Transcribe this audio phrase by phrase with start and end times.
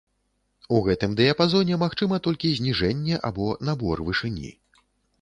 [0.77, 4.51] У гэтым дыяпазоне магчыма толькі зніжэнне або набор вышыні.